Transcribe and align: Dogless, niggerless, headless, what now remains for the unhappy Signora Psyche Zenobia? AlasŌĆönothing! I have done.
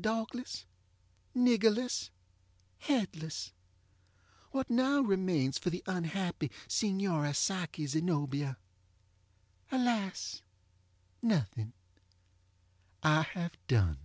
Dogless, 0.00 0.64
niggerless, 1.34 2.10
headless, 2.78 3.52
what 4.52 4.70
now 4.70 5.00
remains 5.00 5.58
for 5.58 5.70
the 5.70 5.82
unhappy 5.88 6.52
Signora 6.68 7.34
Psyche 7.34 7.84
Zenobia? 7.88 8.58
AlasŌĆönothing! 9.72 11.72
I 13.02 13.22
have 13.22 13.56
done. 13.66 13.98